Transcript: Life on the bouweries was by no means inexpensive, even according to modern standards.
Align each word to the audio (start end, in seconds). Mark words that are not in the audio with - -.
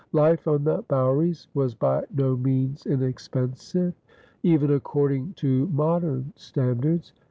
Life 0.13 0.47
on 0.47 0.63
the 0.63 0.83
bouweries 0.87 1.45
was 1.53 1.75
by 1.75 2.05
no 2.11 2.35
means 2.35 2.87
inexpensive, 2.87 3.93
even 4.41 4.71
according 4.71 5.33
to 5.35 5.67
modern 5.67 6.33
standards. 6.35 7.13